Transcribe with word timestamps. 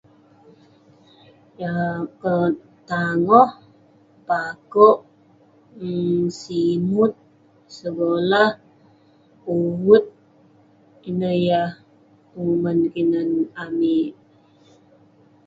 tangoh, 2.87 3.51
pakouk, 4.27 4.97
um 5.87 6.13
simut, 6.39 7.11
segolah, 7.75 8.49
uvut. 9.55 10.03
Ineh 11.09 11.37
yah 11.47 11.69
penguman 12.31 12.79
kinan 12.93 13.29
amik. 13.63 14.11